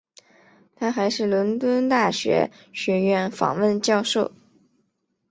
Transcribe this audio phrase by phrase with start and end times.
[0.75, 4.31] 他还是伦敦大学学院访问教授。